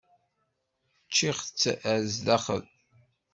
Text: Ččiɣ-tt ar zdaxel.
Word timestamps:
Ččiɣ-tt 1.07 1.61
ar 1.91 1.99
zdaxel. 2.13 2.63